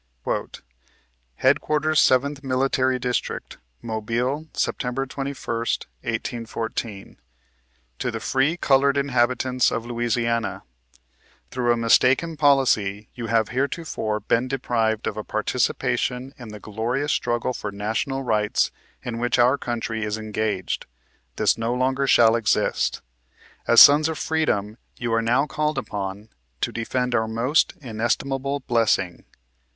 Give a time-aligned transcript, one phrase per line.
[1.35, 3.59] "Headquarters 1th Military District.
[3.83, 5.27] Mobile, Sejotember 21,
[6.01, 7.17] 1814."
[7.99, 10.63] To the Free Colored Inhabitants of Louisiana:"
[11.51, 17.11] Through a mistaken policy you have heretofore been deprived of a participation in the glorious
[17.11, 18.71] struggle for national rights
[19.03, 20.87] in which our country is engaged.
[21.35, 23.03] This no longer shall exist."
[23.67, 26.29] As sons of freedom, you are now called upon
[26.61, 29.25] to defend our most inestimable blessing.